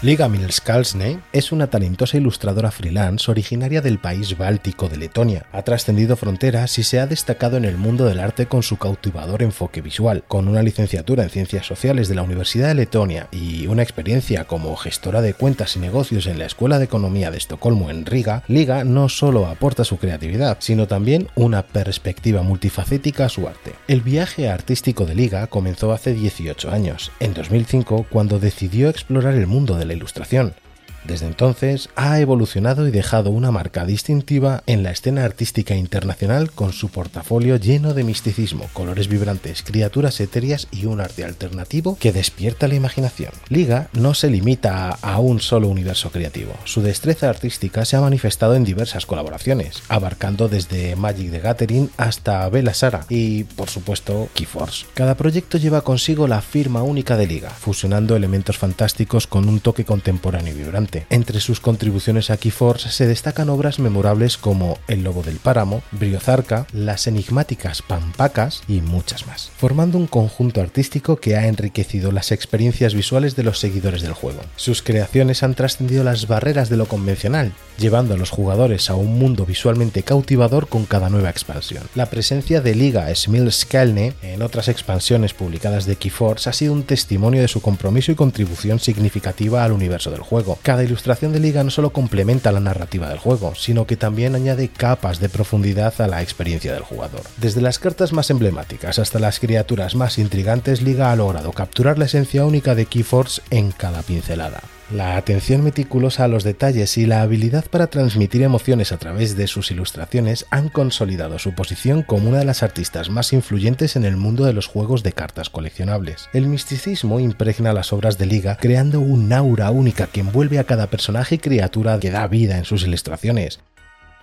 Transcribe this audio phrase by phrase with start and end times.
[0.00, 5.46] Liga Milskalsne es una talentosa ilustradora freelance originaria del país báltico de Letonia.
[5.50, 9.42] Ha trascendido fronteras y se ha destacado en el mundo del arte con su cautivador
[9.42, 10.22] enfoque visual.
[10.28, 14.76] Con una licenciatura en Ciencias Sociales de la Universidad de Letonia y una experiencia como
[14.76, 18.84] gestora de cuentas y negocios en la Escuela de Economía de Estocolmo en Riga, Liga
[18.84, 23.74] no solo aporta su creatividad, sino también una perspectiva multifacética a su arte.
[23.88, 29.48] El viaje artístico de Liga comenzó hace 18 años, en 2005, cuando decidió explorar el
[29.48, 30.54] mundo de la ilustración.
[31.04, 36.72] Desde entonces ha evolucionado y dejado una marca distintiva en la escena artística internacional con
[36.72, 42.68] su portafolio lleno de misticismo, colores vibrantes, criaturas etéreas y un arte alternativo que despierta
[42.68, 43.32] la imaginación.
[43.48, 46.52] Liga no se limita a un solo universo creativo.
[46.64, 52.48] Su destreza artística se ha manifestado en diversas colaboraciones, abarcando desde Magic the Gathering hasta
[52.48, 54.86] Bella Sara y, por supuesto, Keyforce.
[54.94, 59.84] Cada proyecto lleva consigo la firma única de Liga, fusionando elementos fantásticos con un toque
[59.84, 60.87] contemporáneo y vibrante.
[61.10, 66.66] Entre sus contribuciones a Keyforce se destacan obras memorables como El Lobo del Páramo, Briozarca,
[66.72, 72.94] Las Enigmáticas Pampacas y muchas más, formando un conjunto artístico que ha enriquecido las experiencias
[72.94, 74.40] visuales de los seguidores del juego.
[74.56, 79.18] Sus creaciones han trascendido las barreras de lo convencional, llevando a los jugadores a un
[79.18, 81.84] mundo visualmente cautivador con cada nueva expansión.
[81.94, 87.40] La presencia de Liga Smilskalne en otras expansiones publicadas de Keyforce ha sido un testimonio
[87.40, 90.58] de su compromiso y contribución significativa al universo del juego.
[90.84, 95.20] Ilustración de Liga no solo complementa la narrativa del juego, sino que también añade capas
[95.20, 97.22] de profundidad a la experiencia del jugador.
[97.36, 102.06] Desde las cartas más emblemáticas hasta las criaturas más intrigantes, Liga ha logrado capturar la
[102.06, 104.60] esencia única de Keyforce en cada pincelada.
[104.90, 109.46] La atención meticulosa a los detalles y la habilidad para transmitir emociones a través de
[109.46, 114.16] sus ilustraciones han consolidado su posición como una de las artistas más influyentes en el
[114.16, 116.30] mundo de los juegos de cartas coleccionables.
[116.32, 120.86] El misticismo impregna las obras de Liga creando un aura única que envuelve a cada
[120.86, 123.60] personaje y criatura que da vida en sus ilustraciones,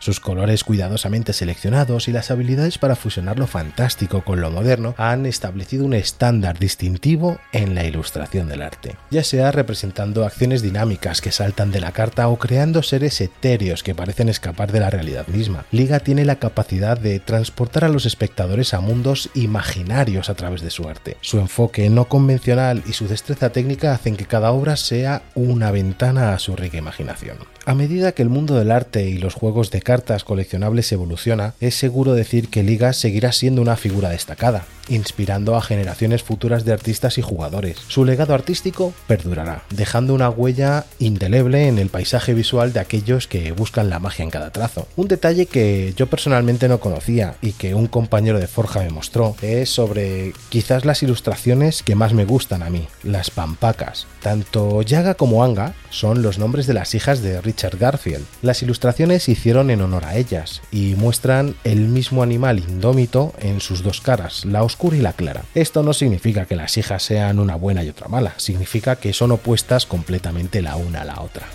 [0.06, 5.26] sus colores cuidadosamente seleccionados y las habilidades para fusionar lo fantástico con lo moderno han
[5.26, 11.32] establecido un estándar distintivo en la ilustración del arte, ya sea representando acciones dinámicas que
[11.32, 15.66] saltan de la carta o creando seres etéreos que parecen escapar de la realidad misma.
[15.72, 20.70] Liga tiene la capacidad de transportar a los espectadores a mundos imaginarios a través de
[20.70, 21.18] su arte.
[21.22, 26.34] Su enfoque no convencional y su destreza técnica hacen que cada obra sea una ventana
[26.34, 27.38] a su rica imaginación.
[27.66, 31.76] A medida que el mundo del arte y los juegos de cartas coleccionables evoluciona, es
[31.76, 37.18] seguro decir que Liga seguirá siendo una figura destacada, inspirando a generaciones futuras de artistas
[37.18, 37.78] y jugadores.
[37.88, 43.52] Su legado artístico perdurará, dejando una huella indeleble en el paisaje visual de aquellos que
[43.52, 44.88] buscan la magia en cada trazo.
[44.96, 49.36] Un detalle que yo personalmente no conocía y que un compañero de Forja me mostró
[49.42, 54.08] es sobre quizás las ilustraciones que más me gustan a mí, las pampacas.
[54.22, 58.26] Tanto Yaga como Anga son los nombres de las hijas de Richard Garfield.
[58.42, 63.62] Las ilustraciones se hicieron en honor a ellas y muestran el mismo animal indómito en
[63.62, 65.46] sus dos caras, la oscura y la clara.
[65.56, 69.32] Esto no significa que las hijas sean una buena y otra mala, significa que son
[69.32, 71.48] opuestas completamente la una a la otra.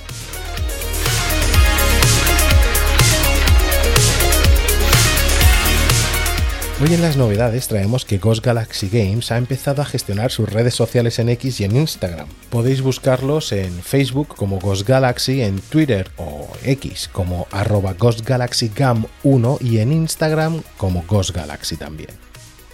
[6.82, 10.72] Hoy en las novedades traemos que Ghost Galaxy Games ha empezado a gestionar sus redes
[10.74, 12.26] sociales en X y en Instagram.
[12.48, 19.80] Podéis buscarlos en Facebook como Ghost Galaxy, en Twitter o X como arroba ghostgalaxygam1 y
[19.80, 22.29] en Instagram como Ghost Galaxy también.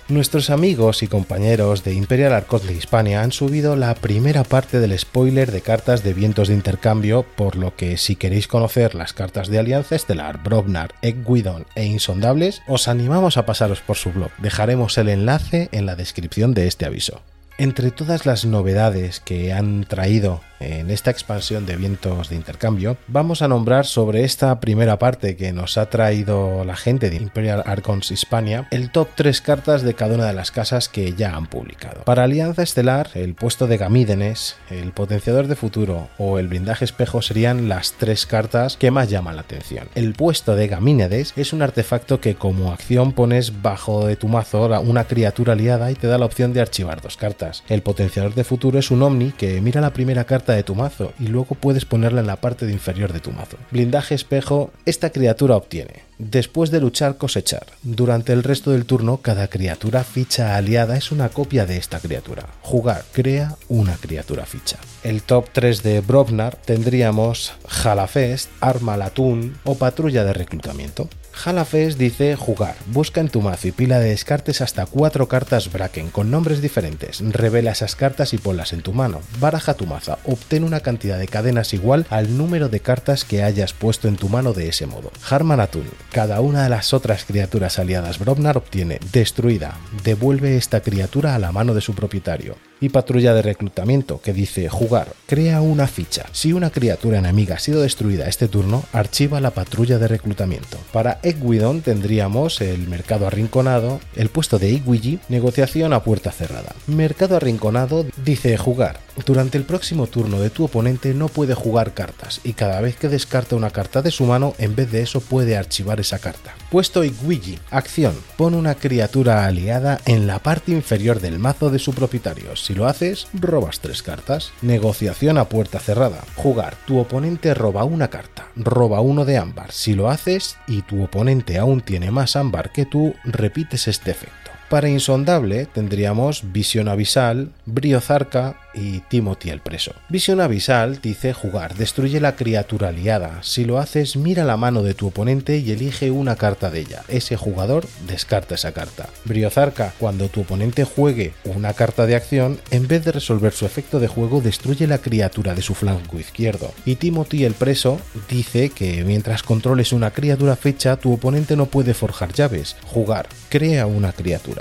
[0.08, 4.96] Nuestros amigos y compañeros de Imperial Arcos de Hispania han subido la primera parte del
[4.96, 9.48] spoiler de cartas de vientos de intercambio, por lo que si queréis conocer las cartas
[9.48, 14.30] de Alianza Estelar, Brobnar, Egwidon e Insondables, os animamos a pasaros por su blog.
[14.38, 17.20] Dejaremos el enlace en la descripción de este aviso.
[17.58, 23.42] Entre todas las novedades que han traído en esta expansión de vientos de intercambio, vamos
[23.42, 28.10] a nombrar sobre esta primera parte que nos ha traído la gente de Imperial Archons
[28.10, 32.02] Hispania el top 3 cartas de cada una de las casas que ya han publicado.
[32.04, 37.22] Para Alianza Estelar, el puesto de Gamídenes, el potenciador de futuro o el blindaje espejo
[37.22, 39.88] serían las tres cartas que más llaman la atención.
[39.94, 44.56] El puesto de Gamínedes es un artefacto que como acción pones bajo de tu mazo
[44.56, 47.62] una criatura aliada y te da la opción de archivar dos cartas.
[47.68, 51.12] El potenciador de futuro es un Omni que mira la primera carta de tu mazo
[51.18, 53.56] y luego puedes ponerla en la parte de inferior de tu mazo.
[53.70, 57.66] Blindaje espejo, esta criatura obtiene Después de luchar, cosechar.
[57.82, 62.46] Durante el resto del turno, cada criatura ficha aliada es una copia de esta criatura.
[62.62, 64.78] Jugar, crea una criatura ficha.
[65.02, 71.10] El top 3 de Brobnar tendríamos Jalafest, Arma Latún o Patrulla de Reclutamiento.
[71.36, 76.10] Jalafes dice jugar, busca en tu mazo y pila de descartes hasta cuatro cartas Bracken
[76.10, 80.64] con nombres diferentes, revela esas cartas y ponlas en tu mano, baraja tu maza, obtén
[80.64, 84.54] una cantidad de cadenas igual al número de cartas que hayas puesto en tu mano
[84.54, 85.12] de ese modo.
[85.28, 91.38] Harmanatun, cada una de las otras criaturas aliadas Brobnar obtiene destruida, devuelve esta criatura a
[91.38, 96.26] la mano de su propietario y patrulla de reclutamiento que dice jugar, crea una ficha.
[96.32, 100.78] Si una criatura enemiga ha sido destruida este turno, archiva la patrulla de reclutamiento.
[100.92, 106.74] Para Egwidon tendríamos el mercado arrinconado, el puesto de Igwiji, negociación a puerta cerrada.
[106.86, 109.00] Mercado arrinconado dice jugar.
[109.24, 113.08] Durante el próximo turno de tu oponente no puede jugar cartas y cada vez que
[113.08, 116.54] descarta una carta de su mano, en vez de eso puede archivar esa carta.
[116.70, 121.94] Puesto Igwiji, acción, pon una criatura aliada en la parte inferior del mazo de su
[121.94, 124.50] propietario si lo haces, robas tres cartas.
[124.60, 126.24] Negociación a puerta cerrada.
[126.34, 126.74] Jugar.
[126.84, 128.48] Tu oponente roba una carta.
[128.56, 129.70] Roba uno de ámbar.
[129.70, 134.55] Si lo haces y tu oponente aún tiene más ámbar que tú, repites este efecto.
[134.68, 139.92] Para Insondable tendríamos Visión Abisal, Briozarca y Timothy el Preso.
[140.08, 143.38] Visión Abisal dice jugar, destruye la criatura aliada.
[143.42, 147.02] Si lo haces, mira la mano de tu oponente y elige una carta de ella.
[147.06, 149.08] Ese jugador descarta esa carta.
[149.24, 154.00] Briozarca, cuando tu oponente juegue una carta de acción, en vez de resolver su efecto
[154.00, 156.72] de juego, destruye la criatura de su flanco izquierdo.
[156.84, 161.94] Y Timothy el Preso dice que mientras controles una criatura fecha, tu oponente no puede
[161.94, 162.76] forjar llaves.
[162.84, 164.55] Jugar, crea una criatura.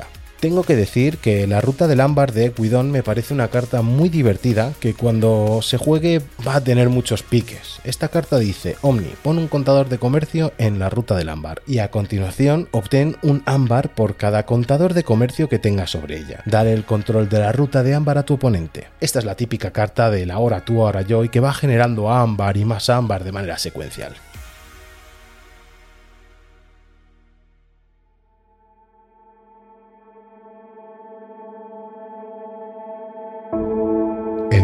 [0.46, 4.10] Tengo que decir que la ruta del ámbar de Equidon me parece una carta muy
[4.10, 7.80] divertida que cuando se juegue va a tener muchos piques.
[7.84, 11.80] Esta carta dice, Omni, pon un contador de comercio en la ruta del ámbar y
[11.80, 16.44] a continuación obtén un ámbar por cada contador de comercio que tenga sobre ella.
[16.46, 18.90] Dale el control de la ruta de ámbar a tu oponente.
[19.02, 22.56] Esta es la típica carta del ahora tú, ahora yo y que va generando ámbar
[22.56, 24.14] y más ámbar de manera secuencial.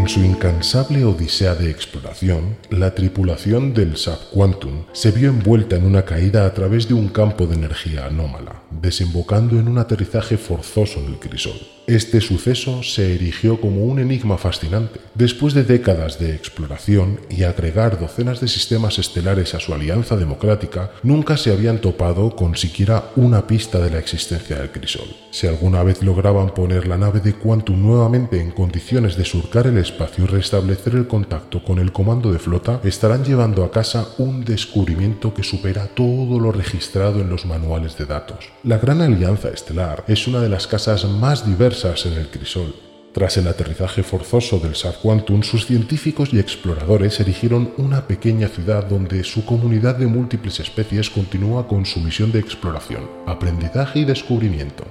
[0.01, 3.93] En su incansable odisea de exploración, la tripulación del
[4.33, 8.63] Quantum se vio envuelta en una caída a través de un campo de energía anómala,
[8.71, 11.61] desembocando en un aterrizaje forzoso del crisol.
[11.87, 14.99] Este suceso se erigió como un enigma fascinante.
[15.15, 20.91] Después de décadas de exploración y agregar docenas de sistemas estelares a su alianza democrática,
[21.01, 25.07] nunca se habían topado con siquiera una pista de la existencia del crisol.
[25.31, 29.77] Si alguna vez lograban poner la nave de Quantum nuevamente en condiciones de surcar el
[29.77, 34.45] espacio y restablecer el contacto con el comando de flota, estarán llevando a casa un
[34.45, 38.49] descubrimiento que supera todo lo registrado en los manuales de datos.
[38.63, 41.70] La Gran Alianza Estelar es una de las casas más diversas
[42.05, 42.75] en el crisol.
[43.13, 49.23] Tras el aterrizaje forzoso del Quantum, sus científicos y exploradores erigieron una pequeña ciudad donde
[49.23, 54.85] su comunidad de múltiples especies continúa con su misión de exploración, aprendizaje y descubrimiento.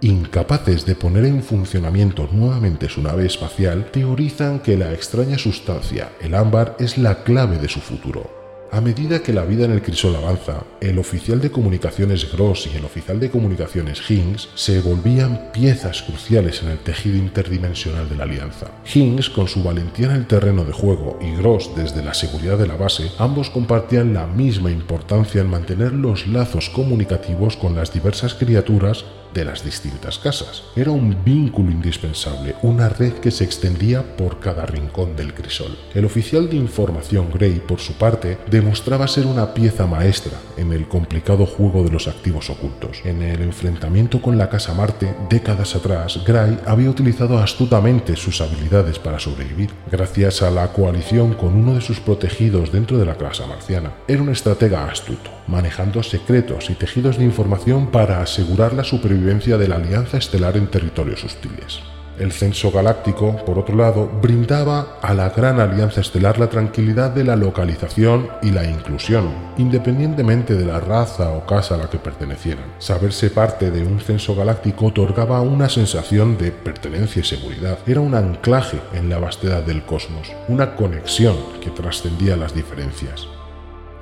[0.00, 6.34] Incapaces de poner en funcionamiento nuevamente su nave espacial, teorizan que la extraña sustancia, el
[6.34, 8.35] ámbar, es la clave de su futuro.
[8.72, 12.76] A medida que la vida en el crisol avanza, el oficial de comunicaciones Gross y
[12.76, 18.24] el oficial de comunicaciones Hinks se volvían piezas cruciales en el tejido interdimensional de la
[18.24, 18.66] alianza.
[18.92, 22.66] Hinks, con su valentía en el terreno de juego, y Gross desde la seguridad de
[22.66, 28.34] la base, ambos compartían la misma importancia en mantener los lazos comunicativos con las diversas
[28.34, 29.04] criaturas
[29.36, 30.62] de las distintas casas.
[30.74, 35.76] Era un vínculo indispensable, una red que se extendía por cada rincón del crisol.
[35.94, 40.88] El oficial de información Gray, por su parte, demostraba ser una pieza maestra en el
[40.88, 43.02] complicado juego de los activos ocultos.
[43.04, 48.98] En el enfrentamiento con la Casa Marte, décadas atrás, Gray había utilizado astutamente sus habilidades
[48.98, 53.46] para sobrevivir, gracias a la coalición con uno de sus protegidos dentro de la Casa
[53.46, 53.92] Marciana.
[54.08, 59.68] Era un estratega astuto, manejando secretos y tejidos de información para asegurar la supervivencia de
[59.68, 61.82] la Alianza Estelar en territorios hostiles.
[62.18, 67.24] El censo galáctico, por otro lado, brindaba a la Gran Alianza Estelar la tranquilidad de
[67.24, 72.64] la localización y la inclusión, independientemente de la raza o casa a la que pertenecieran.
[72.78, 77.78] Saberse parte de un censo galáctico otorgaba una sensación de pertenencia y seguridad.
[77.86, 83.28] Era un anclaje en la vastedad del cosmos, una conexión que trascendía las diferencias.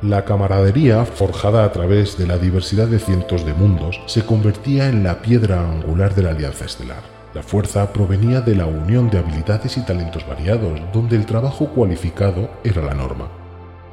[0.03, 5.03] La camaradería, forjada a través de la diversidad de cientos de mundos, se convertía en
[5.03, 7.14] la piedra angular de la Alianza Estelar.
[7.35, 12.49] La fuerza provenía de la unión de habilidades y talentos variados, donde el trabajo cualificado
[12.63, 13.29] era la norma.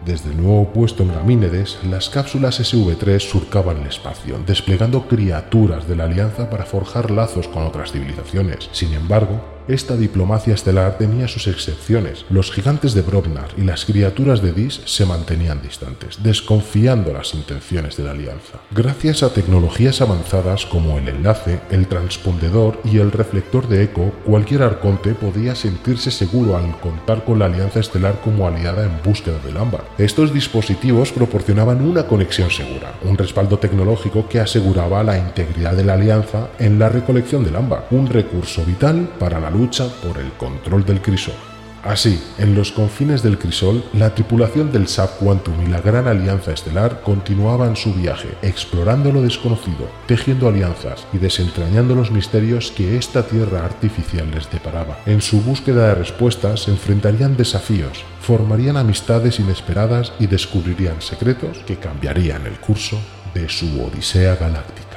[0.05, 5.95] Desde el nuevo puesto en Gamínedes, las cápsulas SV-3 surcaban el espacio, desplegando criaturas de
[5.95, 8.69] la Alianza para forjar lazos con otras civilizaciones.
[8.74, 9.41] Sin embargo,
[9.73, 12.25] esta diplomacia estelar tenía sus excepciones.
[12.29, 17.95] Los gigantes de Brobnar y las criaturas de Dis se mantenían distantes, desconfiando las intenciones
[17.95, 18.59] de la alianza.
[18.71, 24.63] Gracias a tecnologías avanzadas como el enlace, el transpondedor y el reflector de eco, cualquier
[24.63, 29.57] arconte podía sentirse seguro al contar con la alianza estelar como aliada en búsqueda del
[29.57, 29.85] ámbar.
[29.97, 35.93] Estos dispositivos proporcionaban una conexión segura, un respaldo tecnológico que aseguraba la integridad de la
[35.93, 39.61] alianza en la recolección del ámbar, un recurso vital para la lucha
[40.01, 41.36] por el control del crisol.
[41.84, 46.51] Así, en los confines del crisol, la tripulación del SAP Quantum y la Gran Alianza
[46.51, 53.24] Estelar continuaban su viaje, explorando lo desconocido, tejiendo alianzas y desentrañando los misterios que esta
[53.24, 55.00] tierra artificial les deparaba.
[55.06, 62.46] En su búsqueda de respuestas enfrentarían desafíos, formarían amistades inesperadas y descubrirían secretos que cambiarían
[62.46, 63.00] el curso
[63.34, 64.90] de su Odisea Galáctica.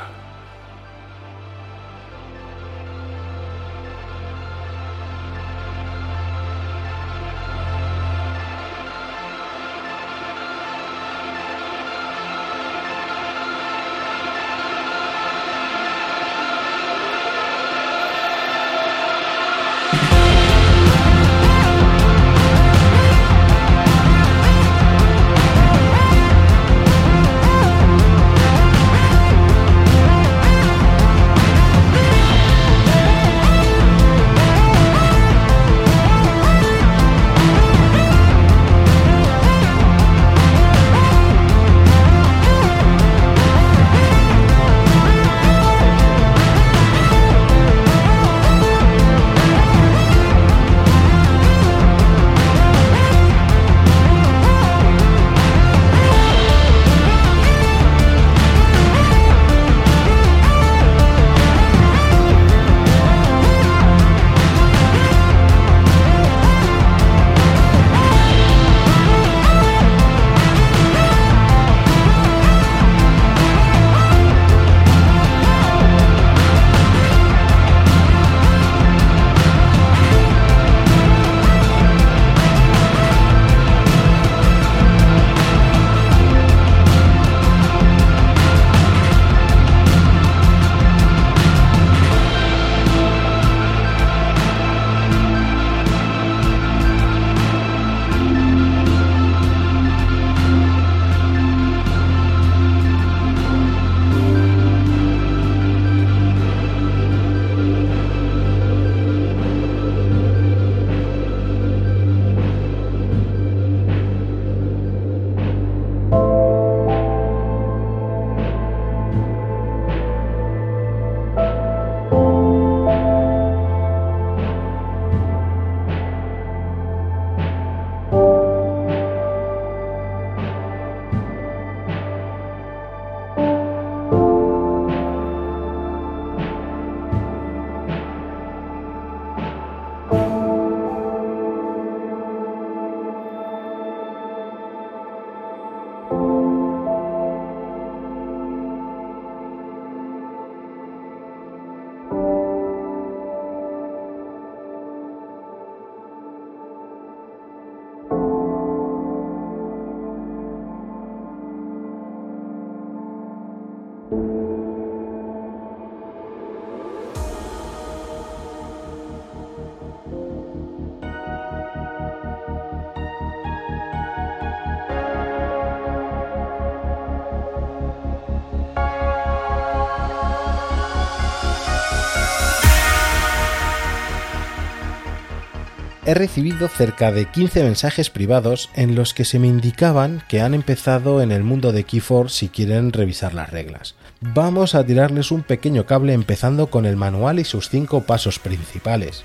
[186.06, 190.52] He recibido cerca de 15 mensajes privados en los que se me indicaban que han
[190.52, 193.94] empezado en el mundo de Keyforce si quieren revisar las reglas.
[194.20, 199.24] Vamos a tirarles un pequeño cable empezando con el manual y sus 5 pasos principales.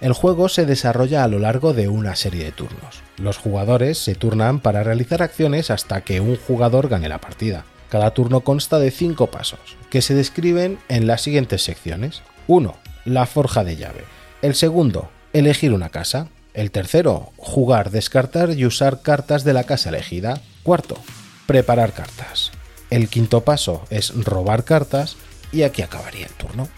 [0.00, 3.02] El juego se desarrolla a lo largo de una serie de turnos.
[3.18, 7.64] Los jugadores se turnan para realizar acciones hasta que un jugador gane la partida.
[7.88, 12.22] Cada turno consta de 5 pasos, que se describen en las siguientes secciones.
[12.48, 12.74] 1.
[13.04, 14.04] La forja de llave.
[14.42, 16.28] El segundo, elegir una casa.
[16.54, 20.40] El tercero, jugar, descartar y usar cartas de la casa elegida.
[20.62, 20.96] Cuarto,
[21.46, 22.52] preparar cartas.
[22.88, 25.16] El quinto paso es robar cartas
[25.52, 26.68] y aquí acabaría el turno.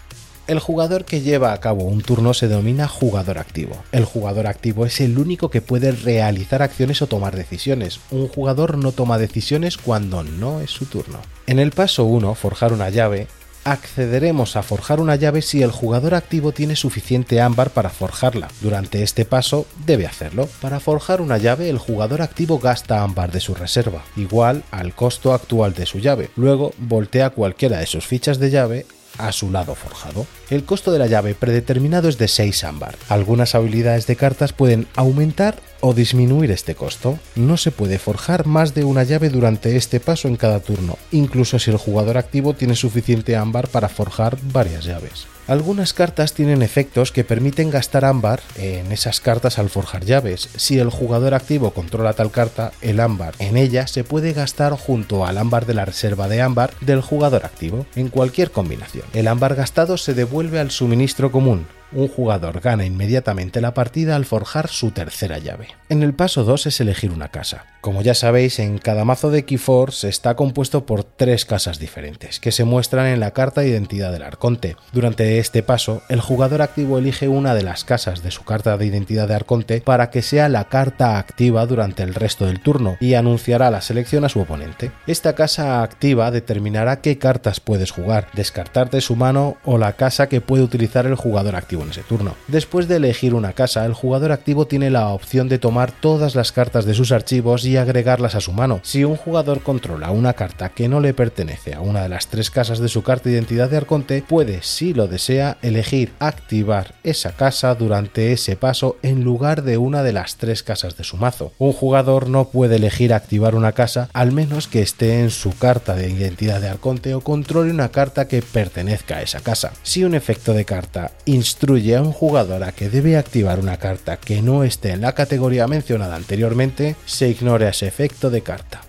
[0.49, 3.77] El jugador que lleva a cabo un turno se denomina jugador activo.
[3.93, 8.01] El jugador activo es el único que puede realizar acciones o tomar decisiones.
[8.11, 11.21] Un jugador no toma decisiones cuando no es su turno.
[11.47, 13.29] En el paso 1, forjar una llave,
[13.73, 18.49] accederemos a forjar una llave si el jugador activo tiene suficiente ámbar para forjarla.
[18.61, 20.49] Durante este paso debe hacerlo.
[20.61, 25.33] Para forjar una llave el jugador activo gasta ámbar de su reserva, igual al costo
[25.33, 26.31] actual de su llave.
[26.37, 28.87] Luego voltea cualquiera de sus fichas de llave
[29.19, 30.27] a su lado forjado.
[30.51, 32.97] El costo de la llave predeterminado es de 6 ámbar.
[33.09, 37.19] Algunas habilidades de cartas pueden aumentar o disminuir este costo.
[37.37, 41.59] No se puede forjar más de una llave durante este paso en cada turno, incluso
[41.59, 45.27] si el jugador activo tiene suficiente ámbar para forjar varias llaves.
[45.49, 50.51] Algunas cartas tienen efectos que permiten gastar ámbar en esas cartas al forjar llaves.
[50.57, 55.25] Si el jugador activo controla tal carta, el ámbar en ella se puede gastar junto
[55.25, 59.07] al ámbar de la reserva de ámbar del jugador activo, en cualquier combinación.
[59.15, 64.27] El ámbar gastado se devuelve al suministro común, un jugador gana inmediatamente la partida al
[64.27, 65.69] forjar su tercera llave.
[65.89, 67.65] En el paso 2 es elegir una casa.
[67.89, 72.53] Como ya sabéis, en cada mazo de Keyforce está compuesto por tres casas diferentes, que
[72.53, 74.77] se muestran en la carta de identidad del arconte.
[74.93, 78.85] Durante este paso, el jugador activo elige una de las casas de su carta de
[78.85, 83.15] identidad de arconte para que sea la carta activa durante el resto del turno y
[83.15, 84.91] anunciará la selección a su oponente.
[85.07, 90.29] Esta casa activa determinará qué cartas puedes jugar, descartar de su mano o la casa
[90.29, 92.35] que puede utilizar el jugador activo en ese turno.
[92.49, 96.53] Después de elegir una casa, el jugador activo tiene la opción de tomar todas las
[96.53, 98.81] cartas de sus archivos y agregarlas a su mano.
[98.83, 102.51] Si un jugador controla una carta que no le pertenece a una de las tres
[102.51, 107.33] casas de su carta de identidad de Arconte, puede, si lo desea, elegir activar esa
[107.33, 111.53] casa durante ese paso en lugar de una de las tres casas de su mazo.
[111.59, 115.95] Un jugador no puede elegir activar una casa al menos que esté en su carta
[115.95, 119.73] de identidad de Arconte o controle una carta que pertenezca a esa casa.
[119.83, 124.17] Si un efecto de carta instruye a un jugador a que debe activar una carta
[124.17, 128.83] que no esté en la categoría mencionada anteriormente, se ignora ese efecto de carta.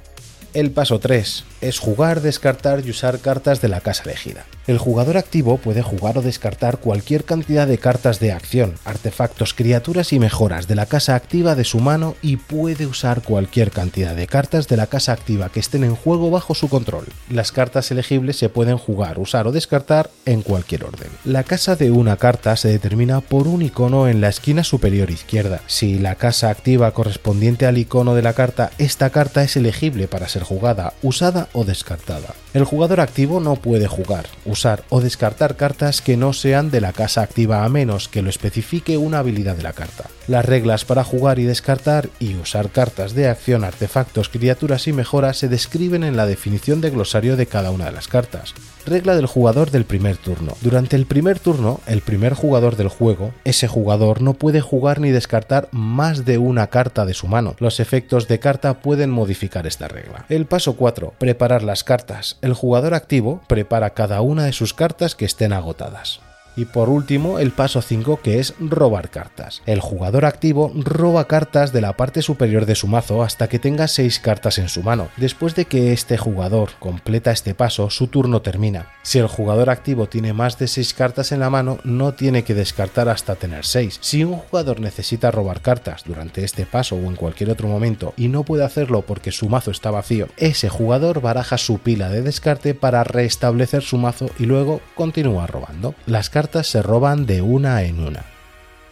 [0.54, 4.46] El paso 3 es jugar, descartar y usar cartas de la casa elegida.
[4.68, 10.14] El jugador activo puede jugar o descartar cualquier cantidad de cartas de acción, artefactos, criaturas
[10.14, 14.28] y mejoras de la casa activa de su mano y puede usar cualquier cantidad de
[14.28, 17.06] cartas de la casa activa que estén en juego bajo su control.
[17.32, 21.10] Las cartas elegibles se pueden jugar, usar o descartar en cualquier orden.
[21.26, 25.62] La casa de una carta se determina por un icono en la esquina superior izquierda.
[25.66, 30.30] Si la casa activa correspondiente al icono de la carta, esta carta es elegible para
[30.30, 32.34] ser jugada, usada o descartada.
[32.54, 36.94] El jugador activo no puede jugar, usar o descartar cartas que no sean de la
[36.94, 40.06] casa activa a menos que lo especifique una habilidad de la carta.
[40.28, 45.38] Las reglas para jugar y descartar y usar cartas de acción, artefactos, criaturas y mejoras
[45.38, 48.54] se describen en la definición de glosario de cada una de las cartas.
[48.86, 50.54] Regla del jugador del primer turno.
[50.62, 55.12] Durante el primer turno, el primer jugador del juego, ese jugador no puede jugar ni
[55.12, 57.56] descartar más de una carta de su mano.
[57.60, 60.26] Los efectos de carta pueden modificar esta regla.
[60.30, 61.14] El paso 4.
[61.18, 62.38] Preparar las cartas.
[62.42, 66.22] El jugador activo prepara cada una de sus cartas que estén agotadas.
[66.60, 69.62] Y por último, el paso 5 que es robar cartas.
[69.66, 73.88] El jugador activo roba cartas de la parte superior de su mazo hasta que tenga
[73.88, 75.08] 6 cartas en su mano.
[75.16, 78.88] Después de que este jugador completa este paso, su turno termina.
[79.04, 82.54] Si el jugador activo tiene más de 6 cartas en la mano, no tiene que
[82.54, 83.98] descartar hasta tener 6.
[84.02, 88.28] Si un jugador necesita robar cartas durante este paso o en cualquier otro momento y
[88.28, 92.74] no puede hacerlo porque su mazo está vacío, ese jugador baraja su pila de descarte
[92.74, 95.96] para restablecer su mazo y luego continúa robando.
[96.06, 98.26] Las cartas se roban de una en una.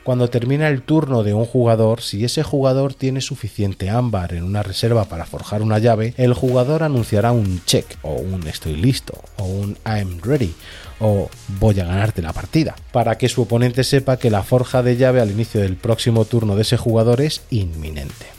[0.04, 4.64] Cuando termina el turno de un jugador, si ese jugador tiene suficiente ámbar en una
[4.64, 9.44] reserva para forjar una llave, el jugador anunciará un check, o un estoy listo, o
[9.44, 10.56] un I'm ready,
[11.02, 14.96] o voy a ganarte la partida, para que su oponente sepa que la forja de
[14.96, 18.37] llave al inicio del próximo turno de ese jugador es inminente.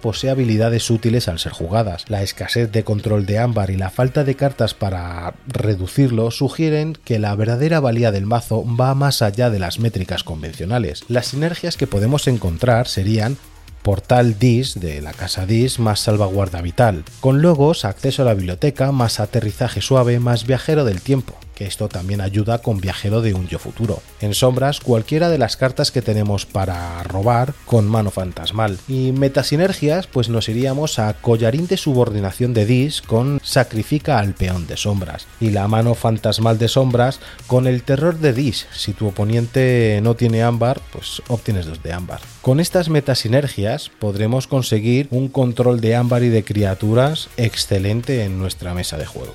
[0.00, 2.04] posee habilidades útiles al ser jugadas.
[2.08, 7.18] La escasez de control de ámbar y la falta de cartas para reducirlo sugieren que
[7.18, 11.04] la verdadera valía del mazo va más allá de las métricas convencionales.
[11.08, 13.36] Las sinergias que podemos encontrar serían
[13.82, 18.90] portal DIS de la casa DIS más salvaguarda vital, con logos, acceso a la biblioteca,
[18.92, 23.48] más aterrizaje suave, más viajero del tiempo que esto también ayuda con Viajero de un
[23.48, 24.00] Yo Futuro.
[24.20, 28.78] En sombras, cualquiera de las cartas que tenemos para robar con mano fantasmal.
[28.86, 34.68] Y metasinergias, pues nos iríamos a Collarín de Subordinación de Dis con Sacrifica al Peón
[34.68, 35.26] de Sombras.
[35.40, 37.18] Y la mano fantasmal de sombras
[37.48, 38.68] con el Terror de Dis.
[38.72, 42.20] Si tu oponente no tiene ámbar, pues obtienes dos de ámbar.
[42.40, 48.74] Con estas metasinergias podremos conseguir un control de ámbar y de criaturas excelente en nuestra
[48.74, 49.34] mesa de juego.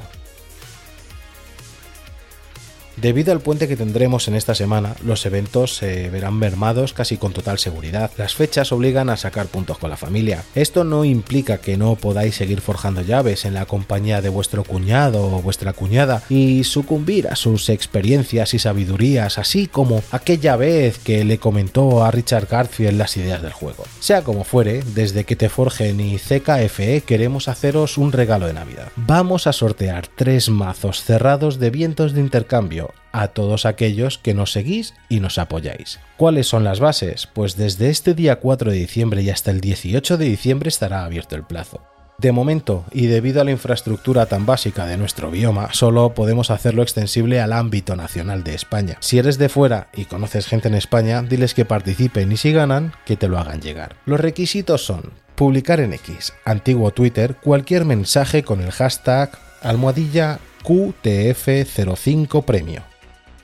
[2.98, 7.34] Debido al puente que tendremos en esta semana, los eventos se verán mermados casi con
[7.34, 8.12] total seguridad.
[8.18, 10.44] Las fechas obligan a sacar puntos con la familia.
[10.54, 15.26] Esto no implica que no podáis seguir forjando llaves en la compañía de vuestro cuñado
[15.26, 21.24] o vuestra cuñada y sucumbir a sus experiencias y sabidurías, así como aquella vez que
[21.24, 23.86] le comentó a Richard Garfield las ideas del juego.
[24.00, 28.92] Sea como fuere, desde que te forjen y CKFE queremos haceros un regalo de Navidad.
[28.96, 32.83] Vamos a sortear tres mazos cerrados de vientos de intercambio
[33.14, 36.00] a todos aquellos que nos seguís y nos apoyáis.
[36.18, 37.28] ¿Cuáles son las bases?
[37.28, 41.36] Pues desde este día 4 de diciembre y hasta el 18 de diciembre estará abierto
[41.36, 41.82] el plazo.
[42.18, 46.84] De momento, y debido a la infraestructura tan básica de nuestro bioma, solo podemos hacerlo
[46.84, 48.98] extensible al ámbito nacional de España.
[49.00, 52.94] Si eres de fuera y conoces gente en España, diles que participen y si ganan,
[53.06, 53.96] que te lo hagan llegar.
[54.06, 62.46] Los requisitos son publicar en X, antiguo Twitter, cualquier mensaje con el hashtag almohadilla QTF05
[62.46, 62.93] Premio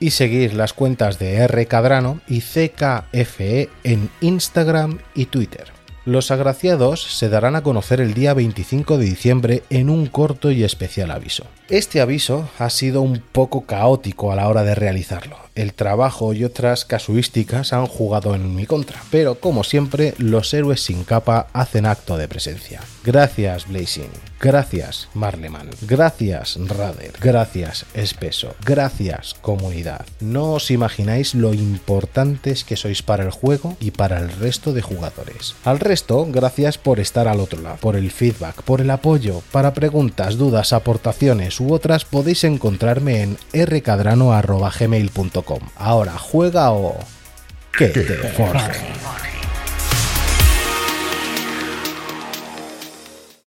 [0.00, 5.72] y seguir las cuentas de R Cadrano y CKFE en Instagram y Twitter.
[6.06, 10.64] Los agraciados se darán a conocer el día 25 de diciembre en un corto y
[10.64, 11.44] especial aviso.
[11.68, 15.36] Este aviso ha sido un poco caótico a la hora de realizarlo.
[15.60, 20.82] El trabajo y otras casuísticas han jugado en mi contra, pero como siempre, los héroes
[20.82, 22.80] sin capa hacen acto de presencia.
[23.04, 24.08] Gracias, Blazing.
[24.40, 25.68] Gracias, Marleman.
[25.82, 27.12] Gracias, Rader.
[27.20, 28.54] Gracias, Espeso.
[28.64, 30.06] Gracias, comunidad.
[30.20, 34.80] No os imagináis lo importantes que sois para el juego y para el resto de
[34.80, 35.56] jugadores.
[35.64, 39.42] Al resto, gracias por estar al otro lado, por el feedback, por el apoyo.
[39.52, 45.49] Para preguntas, dudas, aportaciones u otras podéis encontrarme en rcadrano.gmail.com.
[45.76, 46.98] Ahora juega o...
[47.76, 48.72] Que te forje.